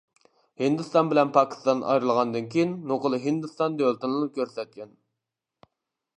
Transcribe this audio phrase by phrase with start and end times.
[0.61, 4.99] ھىندىستان بىلەن پاكىستان ئايرىلغاندىن كېيىن نوقۇل ھىندىستان دۆلىتىنىلا كۆرسەتكەن.